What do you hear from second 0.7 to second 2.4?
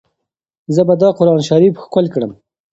زه به دا قرانشریف ښکل کړم.